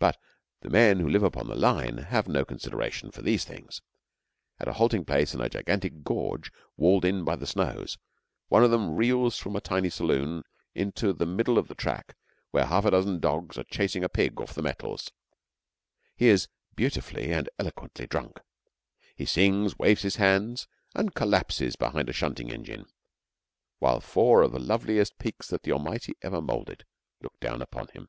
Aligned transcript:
But 0.00 0.16
the 0.60 0.70
men 0.70 1.00
who 1.00 1.08
live 1.08 1.24
upon 1.24 1.48
the 1.48 1.56
line 1.56 1.98
have 1.98 2.28
no 2.28 2.44
consideration 2.44 3.10
for 3.10 3.20
these 3.20 3.44
things. 3.44 3.82
At 4.60 4.68
a 4.68 4.74
halting 4.74 5.04
place 5.06 5.34
in 5.34 5.40
a 5.40 5.48
gigantic 5.48 6.04
gorge 6.04 6.52
walled 6.76 7.04
in 7.04 7.24
by 7.24 7.34
the 7.34 7.48
snows, 7.48 7.98
one 8.46 8.62
of 8.62 8.70
them 8.70 8.94
reels 8.94 9.38
from 9.38 9.56
a 9.56 9.60
tiny 9.60 9.90
saloon 9.90 10.44
into 10.72 11.12
the 11.12 11.26
middle 11.26 11.58
of 11.58 11.66
the 11.66 11.74
track 11.74 12.14
where 12.52 12.66
half 12.66 12.84
a 12.84 12.92
dozen 12.92 13.18
dogs 13.18 13.58
are 13.58 13.64
chasing 13.64 14.04
a 14.04 14.08
pig 14.08 14.40
off 14.40 14.54
the 14.54 14.62
metals. 14.62 15.10
He 16.16 16.28
is 16.28 16.46
beautifully 16.76 17.32
and 17.32 17.48
eloquently 17.58 18.06
drunk. 18.06 18.38
He 19.16 19.24
sings, 19.24 19.80
waves 19.80 20.02
his 20.02 20.14
hands, 20.14 20.68
and 20.94 21.12
collapses 21.12 21.74
behind 21.74 22.08
a 22.08 22.12
shunting 22.12 22.52
engine, 22.52 22.86
while 23.80 24.00
four 24.00 24.42
of 24.42 24.52
the 24.52 24.60
loveliest 24.60 25.18
peaks 25.18 25.48
that 25.48 25.64
the 25.64 25.72
Almighty 25.72 26.14
ever 26.22 26.40
moulded 26.40 26.84
look 27.20 27.38
down 27.40 27.60
upon 27.60 27.88
him. 27.88 28.08